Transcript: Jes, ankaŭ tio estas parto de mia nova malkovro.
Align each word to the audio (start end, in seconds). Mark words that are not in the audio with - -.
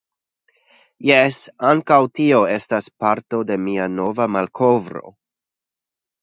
Jes, 1.09 1.35
ankaŭ 1.71 1.97
tio 2.19 2.39
estas 2.53 2.87
parto 3.05 3.43
de 3.51 3.59
mia 3.67 3.87
nova 3.99 4.29
malkovro. 4.37 5.13